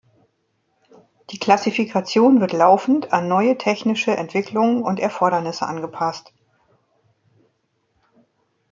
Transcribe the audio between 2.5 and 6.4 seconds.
laufend an neue technische Entwicklungen und Erfordernisse angepasst.